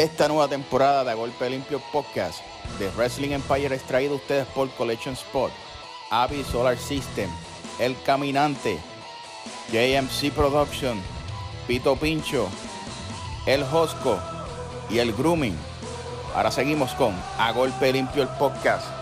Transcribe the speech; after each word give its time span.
Esta 0.00 0.28
nueva 0.28 0.48
temporada 0.48 1.04
de 1.04 1.10
A 1.10 1.14
Golpe 1.14 1.50
Limpio 1.50 1.78
Podcast 1.92 2.40
de 2.78 2.88
Wrestling 2.92 3.32
Empire 3.32 3.74
es 3.74 3.82
traído 3.82 4.14
a 4.14 4.16
ustedes 4.16 4.46
por 4.46 4.70
Collection 4.70 5.12
Spot, 5.12 5.52
Avi 6.08 6.42
Solar 6.42 6.78
System, 6.78 7.28
El 7.78 7.94
Caminante, 8.02 8.78
JMC 9.70 10.32
Production, 10.32 10.98
Pito 11.66 11.96
Pincho, 11.96 12.48
El 13.44 13.62
Josco 13.62 14.18
y 14.88 15.00
El 15.00 15.12
Grooming. 15.12 15.58
Ahora 16.34 16.50
seguimos 16.50 16.92
con 16.94 17.14
A 17.36 17.52
Golpe 17.52 17.92
Limpio 17.92 18.22
el 18.22 18.28
Podcast. 18.30 18.99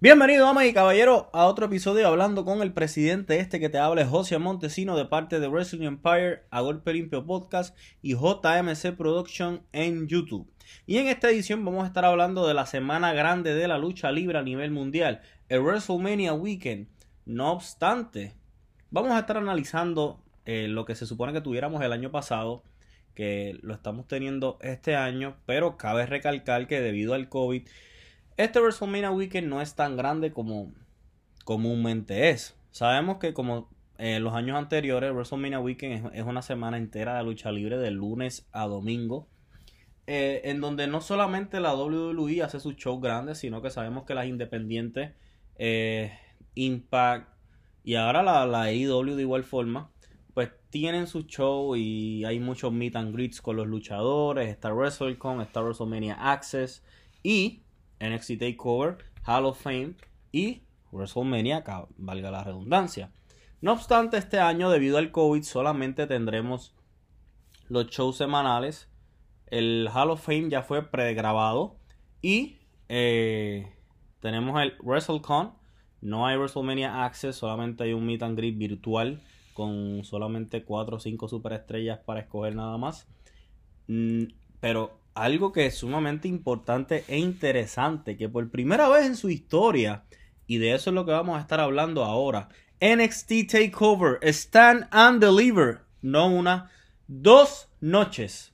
Bienvenido, 0.00 0.46
damas 0.46 0.64
y 0.66 0.72
caballeros, 0.72 1.24
a 1.32 1.46
otro 1.46 1.66
episodio 1.66 2.06
hablando 2.06 2.44
con 2.44 2.62
el 2.62 2.72
presidente 2.72 3.40
este 3.40 3.58
que 3.58 3.68
te 3.68 3.78
habla, 3.78 4.06
José 4.06 4.38
Montesino, 4.38 4.96
de 4.96 5.06
parte 5.06 5.40
de 5.40 5.48
Wrestling 5.48 5.88
Empire, 5.88 6.44
A 6.50 6.60
Golpe 6.60 6.92
Limpio 6.92 7.26
Podcast 7.26 7.76
y 8.00 8.14
JMC 8.14 8.96
Production 8.96 9.60
en 9.72 10.06
YouTube. 10.06 10.48
Y 10.86 10.98
en 10.98 11.08
esta 11.08 11.28
edición 11.28 11.64
vamos 11.64 11.82
a 11.82 11.88
estar 11.88 12.04
hablando 12.04 12.46
de 12.46 12.54
la 12.54 12.64
semana 12.66 13.12
grande 13.12 13.54
de 13.54 13.66
la 13.66 13.76
lucha 13.76 14.12
libre 14.12 14.38
a 14.38 14.42
nivel 14.42 14.70
mundial, 14.70 15.20
el 15.48 15.62
WrestleMania 15.62 16.32
Weekend. 16.32 16.86
No 17.26 17.50
obstante, 17.50 18.34
vamos 18.92 19.10
a 19.10 19.18
estar 19.18 19.36
analizando 19.36 20.22
eh, 20.46 20.68
lo 20.68 20.84
que 20.84 20.94
se 20.94 21.06
supone 21.06 21.32
que 21.32 21.40
tuviéramos 21.40 21.82
el 21.82 21.92
año 21.92 22.12
pasado, 22.12 22.62
que 23.16 23.58
lo 23.62 23.74
estamos 23.74 24.06
teniendo 24.06 24.58
este 24.60 24.94
año, 24.94 25.38
pero 25.44 25.76
cabe 25.76 26.06
recalcar 26.06 26.68
que 26.68 26.80
debido 26.80 27.14
al 27.14 27.28
COVID 27.28 27.66
este 28.38 28.60
WrestleMania 28.60 29.10
Weekend 29.10 29.48
no 29.48 29.60
es 29.60 29.74
tan 29.74 29.96
grande 29.96 30.32
como 30.32 30.72
comúnmente 31.44 32.30
es. 32.30 32.56
Sabemos 32.70 33.18
que 33.18 33.34
como 33.34 33.68
en 33.98 34.22
los 34.22 34.32
años 34.32 34.56
anteriores, 34.56 35.12
WrestleMania 35.12 35.58
Weekend 35.58 36.14
es, 36.14 36.22
una 36.24 36.40
semana 36.40 36.76
entera 36.76 37.18
de 37.18 37.24
lucha 37.24 37.50
libre 37.50 37.78
de 37.78 37.90
lunes 37.90 38.48
a 38.52 38.66
domingo. 38.66 39.26
Eh, 40.06 40.42
en 40.44 40.60
donde 40.60 40.86
no 40.86 41.00
solamente 41.00 41.60
la 41.60 41.74
WWE 41.74 42.42
hace 42.42 42.60
sus 42.60 42.76
shows 42.76 43.02
grandes, 43.02 43.38
sino 43.38 43.60
que 43.60 43.70
sabemos 43.70 44.04
que 44.04 44.14
las 44.14 44.26
independientes, 44.26 45.10
eh, 45.56 46.16
Impact 46.54 47.28
y 47.84 47.96
ahora 47.96 48.22
la, 48.22 48.46
la 48.46 48.62
AEW 48.62 49.16
de 49.16 49.22
igual 49.22 49.42
forma, 49.42 49.90
pues 50.32 50.50
tienen 50.70 51.08
su 51.08 51.22
show 51.24 51.74
y 51.76 52.24
hay 52.24 52.38
muchos 52.38 52.72
meet 52.72 52.94
and 52.94 53.12
greets 53.12 53.42
con 53.42 53.56
los 53.56 53.66
luchadores, 53.66 54.48
está 54.48 54.72
WrestleCon, 54.72 55.40
está 55.40 55.60
WrestleMania 55.60 56.14
Access 56.14 56.84
y 57.22 57.64
NXT 58.00 58.38
TakeOver, 58.38 58.98
Hall 59.26 59.46
of 59.46 59.60
Fame 59.60 59.94
y 60.32 60.62
WrestleMania, 60.92 61.64
valga 61.96 62.30
la 62.30 62.44
redundancia. 62.44 63.10
No 63.60 63.72
obstante, 63.72 64.16
este 64.16 64.38
año, 64.38 64.70
debido 64.70 64.98
al 64.98 65.10
COVID, 65.10 65.42
solamente 65.42 66.06
tendremos 66.06 66.74
los 67.68 67.88
shows 67.88 68.16
semanales. 68.16 68.88
El 69.46 69.88
Hall 69.92 70.10
of 70.10 70.24
Fame 70.24 70.48
ya 70.48 70.62
fue 70.62 70.82
pregrabado. 70.88 71.76
Y 72.22 72.58
eh, 72.88 73.72
tenemos 74.20 74.60
el 74.62 74.74
WrestleCon. 74.82 75.54
No 76.00 76.26
hay 76.26 76.36
WrestleMania 76.36 77.04
Access, 77.04 77.36
solamente 77.36 77.84
hay 77.84 77.92
un 77.92 78.06
meet 78.06 78.22
and 78.22 78.36
greet 78.36 78.56
virtual 78.56 79.20
con 79.52 80.04
solamente 80.04 80.64
4 80.64 80.96
o 80.96 81.00
5 81.00 81.26
superestrellas 81.26 81.98
para 81.98 82.20
escoger 82.20 82.54
nada 82.54 82.78
más. 82.78 83.08
Mm, 83.88 84.26
pero 84.60 85.00
algo 85.22 85.52
que 85.52 85.66
es 85.66 85.76
sumamente 85.76 86.28
importante 86.28 87.04
e 87.08 87.18
interesante, 87.18 88.16
que 88.16 88.28
por 88.28 88.50
primera 88.50 88.88
vez 88.88 89.06
en 89.06 89.16
su 89.16 89.30
historia, 89.30 90.04
y 90.46 90.58
de 90.58 90.74
eso 90.74 90.90
es 90.90 90.94
lo 90.94 91.04
que 91.04 91.12
vamos 91.12 91.36
a 91.36 91.40
estar 91.40 91.60
hablando 91.60 92.04
ahora, 92.04 92.48
NXT 92.80 93.50
Takeover, 93.50 94.18
Stand 94.22 94.86
and 94.90 95.22
Deliver, 95.22 95.80
no 96.00 96.28
una, 96.28 96.70
dos 97.08 97.68
noches, 97.80 98.52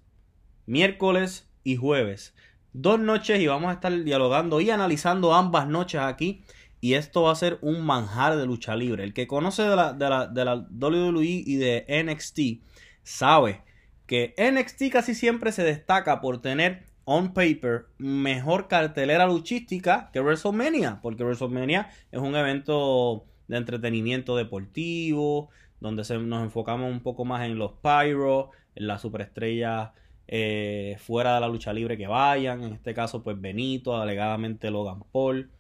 miércoles 0.67 1.49
y 1.63 1.77
jueves. 1.77 2.35
Dos 2.73 2.99
noches 2.99 3.41
y 3.41 3.47
vamos 3.47 3.71
a 3.71 3.75
estar 3.75 3.93
dialogando 4.03 4.61
y 4.61 4.71
analizando 4.71 5.35
ambas 5.35 5.69
noches 5.69 6.01
aquí. 6.01 6.43
Y 6.81 6.95
esto 6.95 7.23
va 7.23 7.33
a 7.33 7.37
ser 7.37 7.59
un 7.63 7.85
manjar 7.85 8.37
de 8.37 8.47
lucha 8.47 8.77
libre. 8.77 9.05
El 9.05 9.15
que 9.15 9.27
conoce 9.27 9.63
de 9.63 9.77
la, 9.77 9.93
de 9.93 10.09
la, 10.09 10.27
de 10.27 10.45
la 10.45 10.55
WWE 10.57 11.25
y 11.25 11.57
de 11.57 11.87
NXT 12.05 12.67
sabe 13.03 13.63
que 14.07 14.35
NXT 14.39 14.93
casi 14.93 15.15
siempre 15.15 15.53
se 15.53 15.63
destaca 15.63 16.21
por 16.21 16.41
tener 16.41 16.85
on 17.05 17.35
paper 17.35 17.87
mejor 17.99 18.69
cartelera 18.69 19.27
luchística 19.27 20.11
que 20.13 20.21
WrestleMania, 20.21 21.01
porque 21.03 21.25
WrestleMania 21.25 21.91
es 22.11 22.21
un 22.21 22.35
evento 22.35 23.25
de 23.49 23.59
entretenimiento 23.59 24.37
deportivo, 24.37 25.51
donde 25.81 26.03
nos 26.19 26.43
enfocamos 26.43 26.91
un 26.91 27.01
poco 27.01 27.25
más 27.25 27.45
en 27.45 27.59
los 27.59 27.73
pyro, 27.73 28.51
en 28.75 28.87
las 28.87 29.03
superestrellas 29.03 29.91
eh, 30.27 30.97
fuera 30.99 31.35
de 31.35 31.41
la 31.41 31.49
lucha 31.49 31.73
libre 31.73 31.99
que 31.99 32.07
vayan, 32.07 32.63
en 32.63 32.73
este 32.73 32.95
caso 32.95 33.23
pues 33.23 33.39
Benito, 33.39 33.97
alegadamente 33.97 34.71
Logan 34.71 35.05
Paul. 35.13 35.51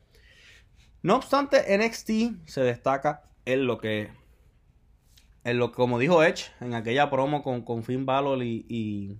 No 1.03 1.16
obstante, 1.16 1.76
NXT 1.76 2.47
se 2.47 2.62
destaca 2.62 3.25
en 3.44 3.66
lo 3.66 3.76
que 3.76 4.11
en 5.44 5.59
lo 5.59 5.72
como 5.72 5.99
dijo 5.99 6.25
Edge 6.25 6.50
en 6.60 6.75
aquella 6.75 7.10
promo 7.10 7.43
con, 7.43 7.84
Finn 7.84 8.06
Balor 8.06 8.43
y, 8.43 8.65
y, 8.69 9.19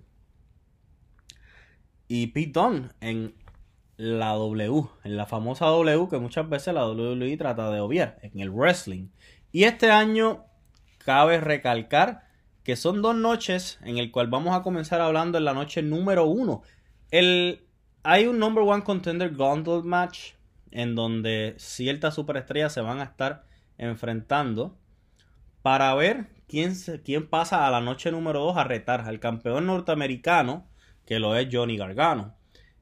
y 2.09 2.29
Pete 2.29 2.53
Dunne 2.53 2.89
en 3.01 3.35
la 3.97 4.31
W, 4.33 4.87
en 5.05 5.17
la 5.17 5.27
famosa 5.27 5.67
W 5.67 6.09
que 6.09 6.19
muchas 6.19 6.49
veces 6.49 6.75
la 6.75 6.87
WWE 6.87 7.37
trata 7.37 7.71
de 7.71 7.81
obviar, 7.81 8.19
en 8.23 8.41
el 8.41 8.51
wrestling. 8.51 9.09
Y 9.53 9.65
este 9.65 9.91
año 9.91 10.45
cabe 10.99 11.41
recalcar 11.41 12.25
que 12.65 12.77
son 12.77 13.03
dos 13.03 13.15
noches 13.15 13.79
en 13.83 13.99
el 13.99 14.11
cual 14.11 14.29
vamos 14.29 14.57
a 14.57 14.63
comenzar 14.63 15.01
hablando 15.01 15.39
en 15.39 15.45
la 15.45 15.53
noche 15.53 15.83
número 15.83 16.25
uno. 16.25 16.63
El, 17.11 17.67
hay 18.03 18.27
un 18.27 18.39
number 18.39 18.65
one 18.65 18.83
contender 18.83 19.31
gauntlet 19.37 19.85
match 19.85 20.33
en 20.71 20.95
donde 20.95 21.55
ciertas 21.59 22.15
superestrellas 22.15 22.73
se 22.73 22.81
van 22.81 23.01
a 23.01 23.05
estar 23.05 23.45
enfrentando 23.79 24.77
para 25.65 25.95
ver 25.95 26.27
quién, 26.47 26.75
quién 27.07 27.27
pasa 27.27 27.67
a 27.67 27.71
la 27.71 27.81
noche 27.81 28.11
número 28.11 28.41
2 28.41 28.59
a 28.59 28.65
retar 28.65 29.01
al 29.01 29.19
campeón 29.19 29.65
norteamericano, 29.65 30.69
que 31.07 31.19
lo 31.19 31.35
es 31.37 31.49
Johnny 31.51 31.79
Gargano. 31.79 32.35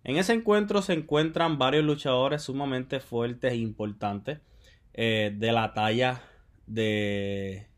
En 0.02 0.16
ese 0.16 0.32
encuentro 0.32 0.82
se 0.82 0.94
encuentran 0.94 1.58
varios 1.58 1.84
luchadores 1.84 2.42
sumamente 2.42 2.98
fuertes 2.98 3.52
e 3.52 3.56
importantes 3.58 4.40
eh, 4.94 5.32
de 5.32 5.52
la 5.52 5.74
talla 5.74 6.22
de... 6.66 7.68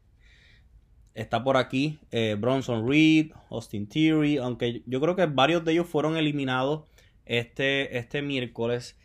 Está 1.12 1.44
por 1.44 1.58
aquí 1.58 1.98
eh, 2.10 2.36
Bronson 2.40 2.88
Reed, 2.88 3.32
Austin 3.50 3.86
Theory, 3.86 4.38
aunque 4.38 4.84
yo 4.86 5.02
creo 5.02 5.14
que 5.16 5.26
varios 5.26 5.66
de 5.66 5.72
ellos 5.72 5.86
fueron 5.86 6.16
eliminados 6.16 6.88
este, 7.26 7.98
este 7.98 8.22
miércoles 8.22 8.98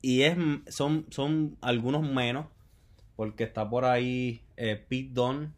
y 0.00 0.22
es, 0.22 0.38
son, 0.68 1.04
son 1.10 1.58
algunos 1.60 2.10
menos 2.10 2.46
porque 3.18 3.42
está 3.42 3.68
por 3.68 3.84
ahí 3.84 4.44
eh, 4.56 4.76
Pete 4.76 5.10
Dunne 5.10 5.50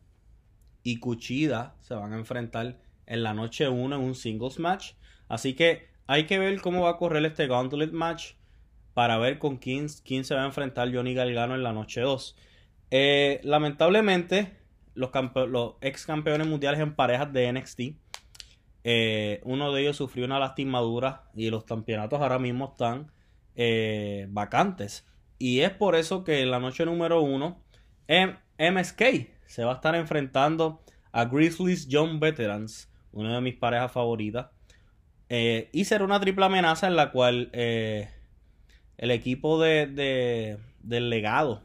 y 0.82 0.98
Cuchida 0.98 1.76
se 1.81 1.93
van 1.93 2.15
a 2.15 2.16
enfrentar 2.16 2.78
en 3.04 3.22
la 3.22 3.34
noche 3.34 3.69
1 3.69 3.97
en 3.97 4.00
un 4.00 4.15
singles 4.15 4.59
match. 4.59 4.94
Así 5.28 5.53
que 5.53 5.91
hay 6.06 6.25
que 6.25 6.38
ver 6.38 6.59
cómo 6.62 6.84
va 6.84 6.93
a 6.93 6.97
correr 6.97 7.22
este 7.26 7.47
Gauntlet 7.48 7.93
match 7.93 8.32
para 8.94 9.19
ver 9.19 9.38
con 9.38 9.59
quién, 9.59 9.88
quién 10.06 10.25
se 10.25 10.34
va 10.34 10.43
a 10.43 10.47
enfrentar 10.47 10.91
Johnny 10.91 11.12
Galgano 11.12 11.54
en 11.54 11.62
la 11.62 11.75
noche 11.75 12.00
2. 12.00 12.34
Eh, 12.93 13.43
lamentablemente, 13.44 14.56
los, 14.94 15.10
ex 15.82 16.06
campeones 16.06 16.47
mundiales 16.47 16.81
en 16.81 16.94
parejas 16.94 17.31
de 17.31 17.53
NXT, 17.53 17.81
eh, 18.84 19.42
uno 19.44 19.71
de 19.71 19.82
ellos 19.82 19.98
sufrió 19.98 20.25
una 20.25 20.38
lastimadura 20.38 21.25
y 21.34 21.50
los 21.50 21.65
campeonatos 21.65 22.22
ahora 22.22 22.38
mismo 22.38 22.71
están 22.71 23.12
vacantes. 24.32 25.04
Y 25.41 25.61
es 25.61 25.71
por 25.71 25.97
eso 25.97 26.23
que 26.23 26.43
en 26.43 26.51
la 26.51 26.61
noche 26.61 26.84
número 26.84 27.23
uno, 27.23 27.65
MSK 28.06 29.03
se 29.47 29.65
va 29.65 29.73
a 29.73 29.75
estar 29.77 29.95
enfrentando 29.95 30.84
a 31.12 31.25
Grizzlies 31.25 31.89
Young 31.89 32.21
Veterans, 32.21 32.92
una 33.10 33.37
de 33.37 33.41
mis 33.41 33.57
parejas 33.57 33.91
favoritas. 33.91 34.48
Eh, 35.31 35.71
y 35.72 35.87
será 35.87 36.04
una 36.04 36.21
triple 36.21 36.45
amenaza 36.45 36.89
en 36.89 36.95
la 36.95 37.10
cual 37.10 37.48
eh, 37.54 38.10
el 38.98 39.10
equipo 39.10 39.59
de, 39.59 40.59
del 40.83 41.09
legado 41.09 41.63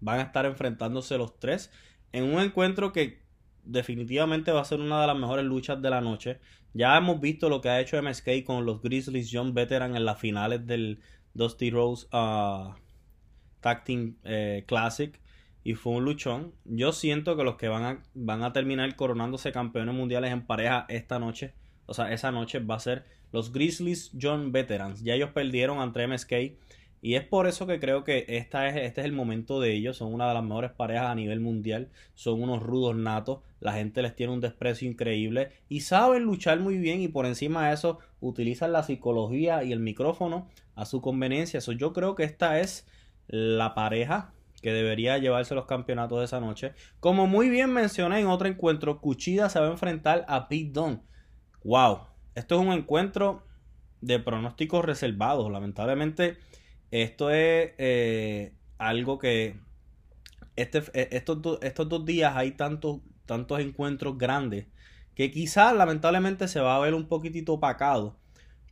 van 0.00 0.20
a 0.20 0.22
estar 0.22 0.46
enfrentándose 0.46 1.18
los 1.18 1.38
tres 1.38 1.70
en 2.12 2.24
un 2.24 2.40
encuentro 2.40 2.90
que 2.94 3.20
definitivamente 3.64 4.50
va 4.50 4.62
a 4.62 4.64
ser 4.64 4.80
una 4.80 5.02
de 5.02 5.08
las 5.08 5.16
mejores 5.16 5.44
luchas 5.44 5.82
de 5.82 5.90
la 5.90 6.00
noche. 6.00 6.40
Ya 6.72 6.96
hemos 6.96 7.20
visto 7.20 7.50
lo 7.50 7.60
que 7.60 7.68
ha 7.68 7.80
hecho 7.80 8.02
MSK 8.02 8.44
con 8.46 8.64
los 8.64 8.80
Grizzlies 8.80 9.30
Young 9.30 9.52
Veterans 9.52 9.94
en 9.94 10.06
las 10.06 10.18
finales 10.18 10.66
del, 10.66 11.02
Dusty 11.34 11.70
Rose 11.70 12.06
uh, 12.12 12.74
Tag 13.60 13.84
Team 13.84 14.16
eh, 14.24 14.64
Classic 14.66 15.18
y 15.64 15.74
fue 15.74 15.94
un 15.94 16.04
luchón. 16.04 16.52
Yo 16.64 16.92
siento 16.92 17.36
que 17.36 17.44
los 17.44 17.56
que 17.56 17.68
van 17.68 17.84
a, 17.84 18.02
van 18.14 18.42
a 18.42 18.52
terminar 18.52 18.94
coronándose 18.96 19.52
campeones 19.52 19.94
mundiales 19.94 20.32
en 20.32 20.46
pareja 20.46 20.86
esta 20.88 21.18
noche, 21.18 21.54
o 21.86 21.94
sea, 21.94 22.12
esa 22.12 22.32
noche 22.32 22.58
va 22.58 22.76
a 22.76 22.80
ser 22.80 23.04
los 23.32 23.52
Grizzlies 23.52 24.12
John 24.20 24.52
Veterans. 24.52 25.02
Ya 25.02 25.14
ellos 25.14 25.30
perdieron 25.30 25.80
ante 25.80 26.06
MSK 26.06 26.32
Y 27.04 27.16
es 27.16 27.24
por 27.24 27.48
eso 27.48 27.66
que 27.66 27.80
creo 27.80 28.04
que 28.04 28.24
esta 28.28 28.68
es, 28.68 28.76
este 28.76 29.00
es 29.00 29.04
el 29.04 29.12
momento 29.12 29.60
de 29.60 29.72
ellos. 29.72 29.96
Son 29.96 30.14
una 30.14 30.28
de 30.28 30.34
las 30.34 30.44
mejores 30.44 30.70
parejas 30.70 31.06
a 31.06 31.16
nivel 31.16 31.40
mundial. 31.40 31.90
Son 32.14 32.40
unos 32.40 32.62
rudos 32.62 32.94
natos. 32.94 33.40
La 33.58 33.72
gente 33.72 34.02
les 34.02 34.14
tiene 34.14 34.32
un 34.32 34.40
desprecio 34.40 34.88
increíble. 34.88 35.50
Y 35.68 35.80
saben 35.80 36.22
luchar 36.22 36.60
muy 36.60 36.78
bien. 36.78 37.02
Y 37.02 37.08
por 37.08 37.26
encima 37.26 37.66
de 37.66 37.74
eso 37.74 37.98
utilizan 38.20 38.70
la 38.70 38.84
psicología 38.84 39.64
y 39.64 39.72
el 39.72 39.80
micrófono 39.80 40.46
a 40.76 40.84
su 40.84 41.00
conveniencia. 41.00 41.58
Eso 41.58 41.72
yo 41.72 41.92
creo 41.92 42.14
que 42.14 42.22
esta 42.22 42.60
es 42.60 42.86
la 43.26 43.74
pareja 43.74 44.32
que 44.62 44.72
debería 44.72 45.18
llevarse 45.18 45.56
los 45.56 45.66
campeonatos 45.66 46.20
de 46.20 46.26
esa 46.26 46.38
noche. 46.38 46.72
Como 47.00 47.26
muy 47.26 47.48
bien 47.48 47.72
mencioné 47.72 48.20
en 48.20 48.28
otro 48.28 48.46
encuentro, 48.46 49.00
Cuchida 49.00 49.48
se 49.48 49.58
va 49.58 49.66
a 49.66 49.72
enfrentar 49.72 50.24
a 50.28 50.46
Pete 50.46 50.70
Dunne. 50.70 51.00
¡Wow! 51.64 52.02
Esto 52.36 52.54
es 52.54 52.60
un 52.64 52.72
encuentro 52.72 53.42
de 54.00 54.20
pronósticos 54.20 54.84
reservados. 54.84 55.50
Lamentablemente 55.50 56.36
esto 56.92 57.30
es 57.30 57.72
eh, 57.78 58.52
algo 58.78 59.18
que 59.18 59.56
este, 60.56 60.78
eh, 60.92 61.08
estos, 61.12 61.58
estos 61.62 61.88
dos 61.88 62.04
días 62.04 62.34
hay 62.36 62.52
tantos, 62.52 63.00
tantos 63.26 63.60
encuentros 63.60 64.18
grandes 64.18 64.66
que 65.14 65.30
quizás 65.30 65.74
lamentablemente 65.74 66.48
se 66.48 66.60
va 66.60 66.76
a 66.76 66.80
ver 66.80 66.94
un 66.94 67.08
poquitito 67.08 67.54
opacado 67.54 68.16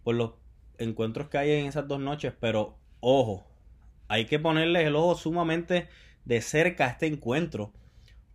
por 0.05 0.14
los 0.14 0.32
encuentros 0.78 1.28
que 1.28 1.38
hay 1.38 1.50
en 1.52 1.67
esas 1.67 1.88
dos 1.88 2.00
noches, 2.00 2.32
pero 2.38 2.76
ojo, 3.00 3.46
hay 4.08 4.26
que 4.26 4.38
ponerle 4.38 4.84
el 4.84 4.96
ojo 4.96 5.14
sumamente 5.14 5.88
de 6.25 6.40
cerca 6.43 6.87
a 6.87 6.90
este 6.90 7.06
encuentro, 7.06 7.72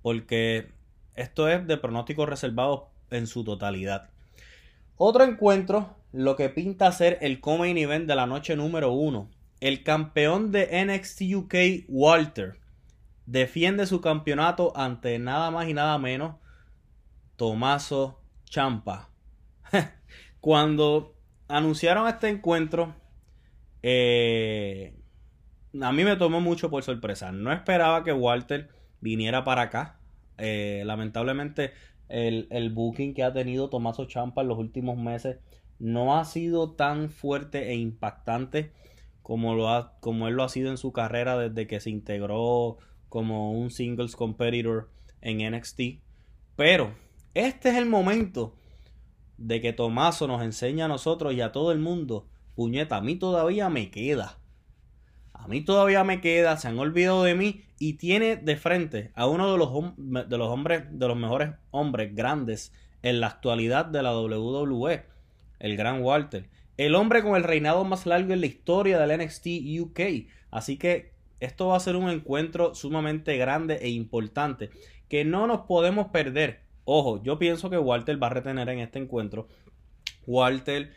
porque 0.01 0.71
esto 1.15 1.47
es 1.47 1.65
de 1.67 1.77
pronósticos 1.77 2.27
reservados 2.27 2.83
en 3.11 3.27
su 3.27 3.43
totalidad. 3.43 4.09
Otro 4.97 5.23
encuentro, 5.23 5.95
lo 6.11 6.35
que 6.35 6.49
pinta 6.49 6.91
ser 6.91 7.17
el 7.21 7.39
coming 7.39 7.75
event 7.75 8.07
de 8.07 8.15
la 8.15 8.25
noche 8.25 8.55
número 8.55 8.91
uno, 8.91 9.29
el 9.59 9.83
campeón 9.83 10.51
de 10.51 10.85
NXT 10.85 11.21
UK, 11.35 11.55
Walter, 11.87 12.59
defiende 13.25 13.85
su 13.85 14.01
campeonato 14.01 14.73
ante 14.75 15.17
nada 15.19 15.51
más 15.51 15.67
y 15.67 15.73
nada 15.73 15.97
menos 15.97 16.35
Tomaso 17.35 18.21
Champa. 18.45 19.09
Cuando 20.39 21.15
anunciaron 21.47 22.07
este 22.07 22.29
encuentro, 22.29 22.95
eh, 23.81 24.95
a 25.81 25.91
mí 25.91 26.03
me 26.03 26.15
tomó 26.15 26.41
mucho 26.41 26.69
por 26.69 26.83
sorpresa. 26.83 27.31
No 27.31 27.51
esperaba 27.51 28.03
que 28.03 28.13
Walter 28.13 28.69
viniera 29.01 29.43
para 29.43 29.63
acá. 29.63 29.99
Eh, 30.37 30.83
lamentablemente, 30.85 31.73
el, 32.09 32.47
el, 32.51 32.69
booking 32.69 33.13
que 33.13 33.23
ha 33.23 33.33
tenido 33.33 33.69
Tomaso 33.69 34.05
Champa 34.05 34.41
en 34.41 34.49
los 34.49 34.57
últimos 34.57 34.97
meses 34.97 35.37
no 35.79 36.17
ha 36.17 36.25
sido 36.25 36.71
tan 36.71 37.09
fuerte 37.09 37.69
e 37.69 37.75
impactante 37.75 38.71
como, 39.25 39.55
lo 39.55 39.69
ha, 39.69 39.97
como 40.01 40.27
él 40.27 40.35
lo 40.35 40.43
ha 40.43 40.49
sido 40.49 40.69
en 40.69 40.77
su 40.77 40.93
carrera 40.93 41.35
desde 41.35 41.65
que 41.65 41.79
se 41.79 41.89
integró 41.89 42.77
como 43.09 43.53
un 43.53 43.71
singles 43.71 44.15
competitor 44.15 44.91
en 45.19 45.39
NXT. 45.51 45.81
Pero 46.55 46.93
este 47.33 47.69
es 47.69 47.75
el 47.75 47.87
momento 47.87 48.53
de 49.39 49.61
que 49.61 49.73
Tomaso 49.73 50.27
nos 50.27 50.43
enseña 50.43 50.85
a 50.85 50.89
nosotros 50.89 51.33
y 51.33 51.41
a 51.41 51.51
todo 51.51 51.71
el 51.71 51.79
mundo, 51.79 52.27
puñeta, 52.53 52.97
a 52.97 53.01
mí 53.01 53.15
todavía 53.15 53.67
me 53.67 53.89
queda. 53.89 54.37
A 55.33 55.47
mí 55.47 55.65
todavía 55.65 56.03
me 56.03 56.21
queda, 56.21 56.57
se 56.57 56.67
han 56.67 56.77
olvidado 56.77 57.23
de 57.23 57.33
mí 57.33 57.63
y 57.79 57.93
tiene 57.93 58.35
de 58.35 58.57
frente 58.57 59.11
a 59.15 59.25
uno 59.25 59.51
de 59.51 59.57
los, 59.57 60.29
de 60.29 60.37
los 60.37 60.49
hombres, 60.49 60.83
de 60.91 61.07
los 61.07 61.17
mejores 61.17 61.55
hombres 61.71 62.13
grandes 62.13 62.73
en 63.01 63.21
la 63.21 63.27
actualidad 63.27 63.87
de 63.87 64.03
la 64.03 64.15
WWE, 64.15 65.03
el 65.57 65.77
gran 65.77 66.03
Walter 66.03 66.47
el 66.77 66.95
hombre 66.95 67.23
con 67.23 67.35
el 67.35 67.43
reinado 67.43 67.83
más 67.85 68.05
largo 68.05 68.33
en 68.33 68.41
la 68.41 68.47
historia 68.47 68.99
del 68.99 69.17
NXT 69.19 69.47
UK. 69.81 69.99
Así 70.51 70.77
que 70.77 71.11
esto 71.39 71.67
va 71.67 71.77
a 71.77 71.81
ser 71.81 71.95
un 71.95 72.09
encuentro 72.09 72.75
sumamente 72.75 73.37
grande 73.37 73.75
e 73.81 73.89
importante 73.89 74.69
que 75.09 75.25
no 75.25 75.47
nos 75.47 75.61
podemos 75.61 76.07
perder. 76.07 76.61
Ojo, 76.83 77.21
yo 77.23 77.39
pienso 77.39 77.69
que 77.69 77.77
Walter 77.77 78.21
va 78.21 78.27
a 78.27 78.31
retener 78.31 78.69
en 78.69 78.79
este 78.79 78.99
encuentro. 78.99 79.47
Walter, 80.27 80.91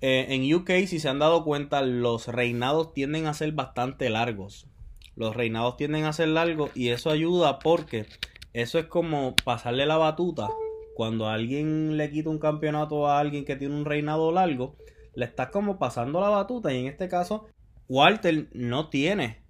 eh, 0.00 0.26
en 0.30 0.52
UK, 0.52 0.86
si 0.86 0.98
se 0.98 1.08
han 1.08 1.18
dado 1.18 1.44
cuenta, 1.44 1.82
los 1.82 2.28
reinados 2.28 2.92
tienden 2.92 3.26
a 3.26 3.34
ser 3.34 3.52
bastante 3.52 4.10
largos. 4.10 4.66
Los 5.14 5.36
reinados 5.36 5.76
tienden 5.76 6.04
a 6.04 6.12
ser 6.12 6.28
largos 6.28 6.70
y 6.74 6.88
eso 6.88 7.10
ayuda 7.10 7.58
porque 7.58 8.06
eso 8.52 8.78
es 8.78 8.86
como 8.86 9.34
pasarle 9.44 9.86
la 9.86 9.98
batuta. 9.98 10.48
Cuando 10.94 11.28
alguien 11.28 11.96
le 11.96 12.10
quita 12.10 12.30
un 12.30 12.38
campeonato 12.38 13.06
a 13.06 13.18
alguien 13.18 13.44
que 13.44 13.56
tiene 13.56 13.74
un 13.74 13.84
reinado 13.84 14.30
largo, 14.32 14.76
le 15.14 15.24
está 15.24 15.50
como 15.50 15.78
pasando 15.78 16.20
la 16.20 16.28
batuta 16.28 16.72
y 16.72 16.80
en 16.80 16.86
este 16.86 17.08
caso 17.08 17.46
Walter 17.88 18.48
no 18.52 18.88
tiene 18.88 19.42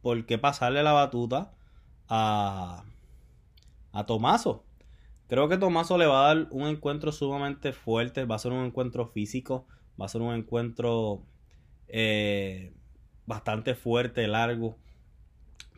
por 0.00 0.24
qué 0.26 0.38
pasarle 0.38 0.82
la 0.82 0.92
batuta 0.92 1.52
a, 2.08 2.84
a 3.92 4.06
Tomaso. 4.06 4.64
Creo 5.28 5.48
que 5.48 5.56
Tomaso 5.56 5.96
le 5.96 6.06
va 6.06 6.24
a 6.24 6.34
dar 6.34 6.48
un 6.50 6.66
encuentro 6.66 7.12
sumamente 7.12 7.72
fuerte, 7.72 8.24
va 8.24 8.36
a 8.36 8.38
ser 8.38 8.52
un 8.52 8.64
encuentro 8.64 9.06
físico, 9.06 9.66
va 10.00 10.06
a 10.06 10.08
ser 10.08 10.20
un 10.20 10.34
encuentro 10.34 11.22
eh, 11.88 12.72
bastante 13.26 13.74
fuerte, 13.74 14.26
largo. 14.26 14.76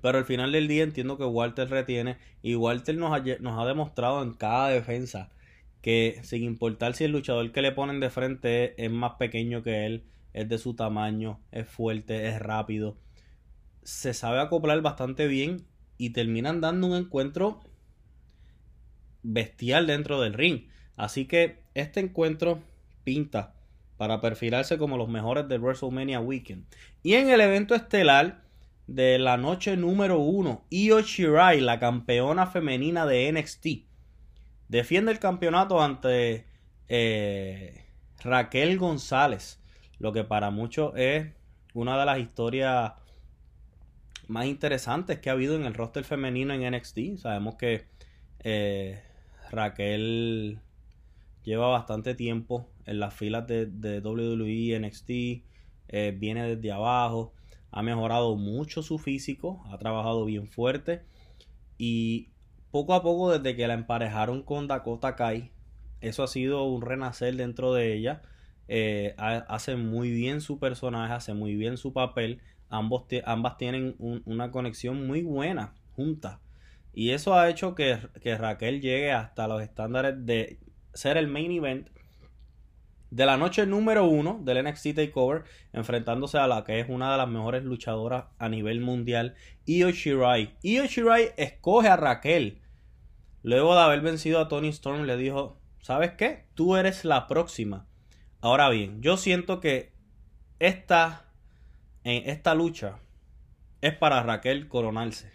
Pero 0.02 0.18
al 0.18 0.24
final 0.24 0.52
del 0.52 0.68
día 0.68 0.82
entiendo 0.82 1.16
que 1.16 1.24
Walter 1.24 1.68
retiene 1.70 2.18
y 2.42 2.56
Walter 2.56 2.96
nos 2.96 3.10
nos 3.40 3.58
ha 3.60 3.66
demostrado 3.66 4.22
en 4.22 4.34
cada 4.34 4.68
defensa 4.68 5.30
que 5.84 6.18
sin 6.22 6.44
importar 6.44 6.94
si 6.94 7.04
el 7.04 7.12
luchador 7.12 7.52
que 7.52 7.60
le 7.60 7.70
ponen 7.70 8.00
de 8.00 8.08
frente 8.08 8.82
es, 8.82 8.90
más 8.90 9.16
pequeño 9.18 9.62
que 9.62 9.84
él, 9.84 10.04
es 10.32 10.48
de 10.48 10.56
su 10.56 10.72
tamaño, 10.72 11.42
es 11.52 11.68
fuerte, 11.68 12.26
es 12.26 12.38
rápido, 12.38 12.96
se 13.82 14.14
sabe 14.14 14.40
acoplar 14.40 14.80
bastante 14.80 15.26
bien 15.26 15.66
y 15.98 16.14
terminan 16.14 16.62
dando 16.62 16.86
un 16.86 16.96
encuentro 16.96 17.60
bestial 19.22 19.86
dentro 19.86 20.22
del 20.22 20.32
ring. 20.32 20.68
Así 20.96 21.26
que 21.26 21.64
este 21.74 22.00
encuentro 22.00 22.62
pinta 23.04 23.54
para 23.98 24.22
perfilarse 24.22 24.78
como 24.78 24.96
los 24.96 25.10
mejores 25.10 25.48
de 25.48 25.58
WrestleMania 25.58 26.18
Weekend. 26.18 26.64
Y 27.02 27.12
en 27.12 27.28
el 27.28 27.42
evento 27.42 27.74
estelar 27.74 28.42
de 28.86 29.18
la 29.18 29.36
noche 29.36 29.76
número 29.76 30.18
uno, 30.18 30.64
Io 30.70 31.02
Shirai, 31.02 31.60
la 31.60 31.78
campeona 31.78 32.46
femenina 32.46 33.04
de 33.04 33.30
NXT, 33.30 33.66
Defiende 34.68 35.12
el 35.12 35.18
campeonato 35.18 35.80
ante 35.82 36.46
eh, 36.88 37.84
Raquel 38.22 38.78
González, 38.78 39.60
lo 39.98 40.12
que 40.12 40.24
para 40.24 40.50
muchos 40.50 40.92
es 40.96 41.32
una 41.74 41.98
de 41.98 42.06
las 42.06 42.18
historias 42.18 42.92
más 44.26 44.46
interesantes 44.46 45.18
que 45.18 45.28
ha 45.28 45.34
habido 45.34 45.56
en 45.56 45.64
el 45.64 45.74
roster 45.74 46.04
femenino 46.04 46.54
en 46.54 46.74
NXT. 46.74 47.18
Sabemos 47.18 47.56
que 47.56 47.86
eh, 48.40 49.02
Raquel 49.50 50.60
lleva 51.42 51.68
bastante 51.68 52.14
tiempo 52.14 52.70
en 52.86 53.00
las 53.00 53.14
filas 53.14 53.46
de, 53.46 53.66
de 53.66 54.00
WWE, 54.00 54.78
NXT, 54.80 55.10
eh, 55.88 56.14
viene 56.16 56.56
desde 56.56 56.72
abajo, 56.72 57.34
ha 57.70 57.82
mejorado 57.82 58.36
mucho 58.36 58.82
su 58.82 58.98
físico, 58.98 59.62
ha 59.70 59.78
trabajado 59.78 60.24
bien 60.24 60.46
fuerte 60.46 61.02
y 61.78 62.28
poco 62.74 62.92
a 62.94 63.02
poco 63.04 63.30
desde 63.30 63.54
que 63.54 63.68
la 63.68 63.74
emparejaron 63.74 64.42
con 64.42 64.66
Dakota 64.66 65.14
Kai, 65.14 65.52
eso 66.00 66.24
ha 66.24 66.26
sido 66.26 66.64
un 66.64 66.82
renacer 66.82 67.36
dentro 67.36 67.72
de 67.72 67.94
ella. 67.94 68.22
Eh, 68.66 69.14
hace 69.16 69.76
muy 69.76 70.10
bien 70.10 70.40
su 70.40 70.58
personaje, 70.58 71.14
hace 71.14 71.34
muy 71.34 71.54
bien 71.54 71.76
su 71.76 71.92
papel. 71.92 72.40
Ambos 72.70 73.04
ambas 73.26 73.58
tienen 73.58 73.94
una 73.98 74.50
conexión 74.50 75.06
muy 75.06 75.22
buena 75.22 75.74
juntas. 75.92 76.40
Y 76.92 77.10
eso 77.10 77.36
ha 77.36 77.48
hecho 77.48 77.76
que, 77.76 78.00
que, 78.20 78.36
Raquel 78.36 78.80
llegue 78.80 79.12
hasta 79.12 79.46
los 79.46 79.62
estándares 79.62 80.26
de 80.26 80.58
ser 80.94 81.16
el 81.16 81.28
main 81.28 81.52
event 81.52 81.88
de 83.12 83.24
la 83.24 83.36
noche 83.36 83.66
número 83.66 84.04
uno 84.06 84.40
del 84.42 84.64
NXT 84.64 84.96
Takeover, 84.96 85.44
enfrentándose 85.72 86.38
a 86.38 86.48
la 86.48 86.64
que 86.64 86.80
es 86.80 86.88
una 86.88 87.12
de 87.12 87.18
las 87.18 87.28
mejores 87.28 87.62
luchadoras 87.62 88.24
a 88.36 88.48
nivel 88.48 88.80
mundial, 88.80 89.36
Io 89.64 89.90
Shirai. 89.90 90.56
Io 90.62 90.86
Shirai 90.86 91.28
escoge 91.36 91.86
a 91.86 91.94
Raquel 91.94 92.63
Luego 93.44 93.74
de 93.74 93.82
haber 93.82 94.00
vencido 94.00 94.40
a 94.40 94.48
Tony 94.48 94.68
Storm, 94.68 95.02
le 95.02 95.18
dijo, 95.18 95.60
¿sabes 95.82 96.12
qué? 96.12 96.46
Tú 96.54 96.76
eres 96.76 97.04
la 97.04 97.26
próxima. 97.26 97.86
Ahora 98.40 98.70
bien, 98.70 99.02
yo 99.02 99.18
siento 99.18 99.60
que 99.60 99.92
esta, 100.60 101.26
en 102.04 102.30
esta 102.30 102.54
lucha 102.54 103.00
es 103.82 103.94
para 103.94 104.22
Raquel 104.22 104.66
coronarse. 104.66 105.30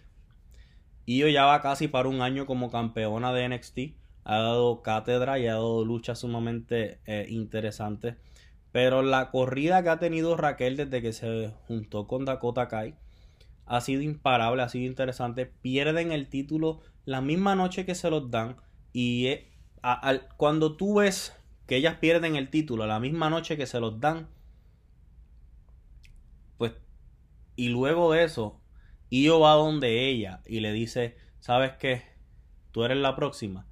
Yo 1.06 1.28
ya 1.28 1.44
va 1.44 1.62
casi 1.62 1.86
para 1.86 2.08
un 2.08 2.20
año 2.20 2.46
como 2.46 2.68
campeona 2.68 3.32
de 3.32 3.48
NXT. 3.48 3.78
Ha 4.24 4.38
dado 4.38 4.82
cátedra 4.82 5.38
y 5.38 5.46
ha 5.46 5.52
dado 5.52 5.84
luchas 5.84 6.18
sumamente 6.18 6.98
eh, 7.06 7.26
interesantes. 7.28 8.16
Pero 8.72 9.02
la 9.02 9.30
corrida 9.30 9.84
que 9.84 9.88
ha 9.88 10.00
tenido 10.00 10.36
Raquel 10.36 10.76
desde 10.76 11.00
que 11.00 11.12
se 11.12 11.54
juntó 11.68 12.08
con 12.08 12.24
Dakota 12.24 12.66
Kai 12.66 12.96
ha 13.70 13.80
sido 13.80 14.02
imparable, 14.02 14.62
ha 14.62 14.68
sido 14.68 14.84
interesante. 14.84 15.46
Pierden 15.46 16.10
el 16.10 16.28
título 16.28 16.80
la 17.04 17.20
misma 17.20 17.54
noche 17.54 17.86
que 17.86 17.94
se 17.94 18.10
los 18.10 18.28
dan. 18.28 18.56
Y 18.92 19.28
cuando 20.36 20.76
tú 20.76 20.96
ves 20.96 21.36
que 21.68 21.76
ellas 21.76 21.98
pierden 21.98 22.34
el 22.34 22.50
título 22.50 22.88
la 22.88 22.98
misma 22.98 23.30
noche 23.30 23.56
que 23.56 23.66
se 23.66 23.78
los 23.78 24.00
dan, 24.00 24.28
pues 26.58 26.72
Y 27.54 27.68
luego 27.68 28.12
de 28.12 28.24
eso, 28.24 28.60
Io 29.08 29.38
va 29.38 29.52
donde 29.52 30.08
ella 30.08 30.42
y 30.46 30.58
le 30.58 30.72
dice, 30.72 31.16
¿sabes 31.38 31.74
qué? 31.78 32.02
Tú 32.72 32.82
eres 32.82 32.98
la 32.98 33.14
próxima. 33.14 33.68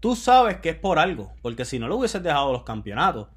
Tú 0.00 0.16
sabes 0.16 0.56
que 0.60 0.70
es 0.70 0.76
por 0.76 0.98
algo, 0.98 1.34
porque 1.42 1.66
si 1.66 1.78
no 1.78 1.86
lo 1.86 1.98
hubieses 1.98 2.22
dejado 2.22 2.50
los 2.50 2.62
campeonatos. 2.62 3.28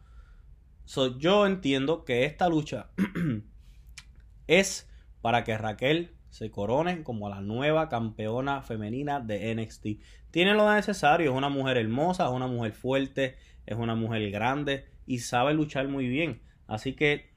yo 1.18 1.46
entiendo 1.46 2.06
que 2.06 2.24
esta 2.24 2.48
lucha 2.48 2.92
es 4.48 4.88
para 5.22 5.44
que 5.44 5.58
Raquel 5.58 6.12
se 6.30 6.50
corone 6.50 7.04
como 7.04 7.30
la 7.30 7.42
nueva 7.42 7.90
campeona 7.90 8.62
femenina 8.62 9.20
de 9.20 9.54
NXT. 9.54 9.88
Tiene 10.32 10.54
lo 10.54 10.74
necesario, 10.74 11.32
es 11.32 11.38
una 11.38 11.50
mujer 11.50 11.78
hermosa, 11.78 12.26
es 12.26 12.32
una 12.32 12.48
mujer 12.48 12.72
fuerte, 12.72 13.36
es 13.66 13.78
una 13.78 13.96
mujer 13.96 14.32
grande 14.32 14.86
y 15.06 15.20
sabe 15.20 15.54
luchar 15.54 15.88
muy 15.88 16.08
bien. 16.08 16.42
Así 16.68 16.94
que 16.94 17.32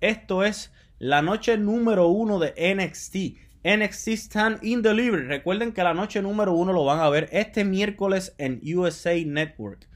esto 0.00 0.44
es 0.44 0.72
la 0.98 1.22
noche 1.22 1.56
número 1.56 2.08
uno 2.08 2.38
de 2.38 2.54
NXT. 2.74 3.38
NXT 3.62 4.08
Stand 4.08 4.64
in 4.64 4.82
Delivery. 4.82 5.26
Recuerden 5.26 5.72
que 5.72 5.84
la 5.84 5.94
noche 5.94 6.22
número 6.22 6.52
uno 6.52 6.72
lo 6.72 6.84
van 6.84 7.00
a 7.00 7.08
ver 7.10 7.28
este 7.30 7.64
miércoles 7.64 8.34
en 8.38 8.60
USA 8.74 9.14
Network. 9.24 9.88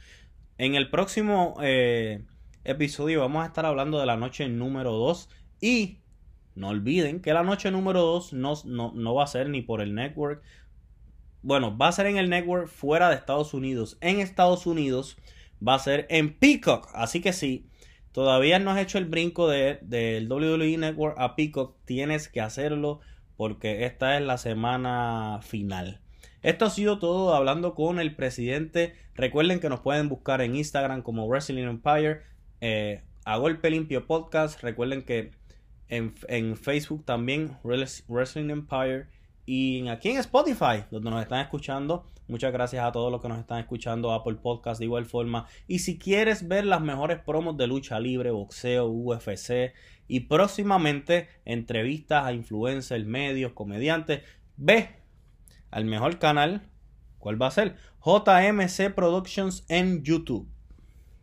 En 0.58 0.76
el 0.76 0.90
próximo 0.90 1.56
eh, 1.60 2.24
episodio 2.62 3.20
vamos 3.20 3.42
a 3.42 3.46
estar 3.46 3.66
hablando 3.66 3.98
de 3.98 4.06
la 4.06 4.16
noche 4.16 4.48
número 4.48 4.92
2 4.92 5.28
y 5.60 6.03
no 6.54 6.68
olviden 6.68 7.20
que 7.20 7.32
la 7.32 7.42
noche 7.42 7.70
número 7.70 8.00
2 8.00 8.32
no, 8.34 8.54
no, 8.64 9.14
va 9.14 9.25
a 9.25 9.28
ser 9.28 9.49
ni 9.49 9.62
por 9.62 9.80
el 9.80 9.94
network. 9.94 10.42
Bueno, 11.42 11.76
va 11.76 11.88
a 11.88 11.92
ser 11.92 12.06
en 12.06 12.16
el 12.16 12.30
network 12.30 12.68
fuera 12.68 13.08
de 13.08 13.16
Estados 13.16 13.54
Unidos. 13.54 13.99
En 14.00 14.20
Estados 14.20 14.66
Unidos 14.66 15.16
va 15.66 15.75
a 15.75 15.78
ser 15.80 16.06
en 16.11 16.34
Peacock. 16.34 16.88
Así 16.94 17.20
que 17.20 17.32
si 17.32 17.66
todavía 18.12 18.58
no 18.58 18.70
has 18.70 18.78
hecho 18.78 18.99
el 18.99 19.06
brinco 19.06 19.49
del 19.49 19.78
de, 19.82 20.26
WWE 20.28 20.78
Network 20.78 21.16
a 21.18 21.34
Peacock, 21.34 21.76
tienes 21.84 22.28
que 22.28 22.40
hacerlo 22.40 23.00
porque 23.37 23.84
esta 23.84 24.16
es 24.16 24.23
la 24.23 24.38
semana 24.38 25.40
final. 25.42 26.00
Esto 26.42 26.66
ha 26.66 26.70
sido 26.70 26.99
todo 26.99 27.34
hablando 27.34 27.75
con 27.75 27.99
el 27.99 28.14
presidente. 28.14 28.94
Recuerden 29.14 29.61
que 29.61 29.68
nos 29.68 29.80
pueden 29.80 30.08
buscar 30.08 30.40
en 30.40 30.54
Instagram 30.54 31.02
como 31.02 31.26
Wrestling 31.26 31.64
Empire, 31.64 32.20
eh, 32.61 33.02
a 33.25 33.38
golpe 33.38 33.70
limpio 33.70 34.06
podcast. 34.06 34.62
Recuerden 34.62 35.02
que 35.02 35.32
en, 35.88 36.14
en, 36.29 36.57
Facebook 36.57 37.05
también 37.05 37.57
Wrestling 37.62 38.50
Empire 38.50 39.07
y 39.47 39.87
aquí 39.88 40.11
en 40.11 40.19
Spotify, 40.19 40.85
donde 40.91 41.11
nos 41.11 41.23
están 41.23 41.41
escuchando. 41.41 42.07
Muchas 42.26 42.53
gracias 42.53 42.83
a 42.83 42.93
todos 42.93 43.12
los 43.12 43.21
que 43.21 43.29
nos 43.29 43.38
están 43.38 43.59
escuchando, 43.59 44.12
Apple 44.12 44.37
Podcast 44.37 44.79
de 44.79 44.87
igual 44.87 45.05
forma. 45.05 45.47
Y 45.69 45.81
si 45.81 45.99
quieres 45.99 46.49
ver 46.49 46.64
las 46.64 46.81
mejores 46.81 47.19
promos 47.19 47.57
de 47.59 47.67
lucha 47.67 48.00
libre, 48.00 48.31
boxeo, 48.31 48.87
UFC 48.87 49.75
y 50.09 50.21
próximamente 50.21 51.29
entrevistas 51.45 52.25
a 52.25 52.33
influencers, 52.33 53.05
medios, 53.05 53.53
comediantes, 53.53 54.23
ve 54.57 54.88
al 55.71 55.85
mejor 55.85 56.19
canal. 56.19 56.62
¿Cuál 57.19 57.41
va 57.41 57.49
a 57.49 57.50
ser? 57.50 57.76
JMC 58.05 58.95
Productions 58.95 59.64
en 59.69 60.03
YouTube. 60.03 60.53